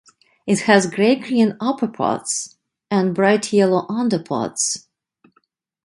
[0.47, 2.55] It has grey-green upperparts
[2.89, 4.87] and bright yellow underparts.